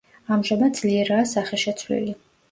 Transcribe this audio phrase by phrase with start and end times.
[0.35, 2.17] ამჟამად ძლიერაა სახეშეცვლილი.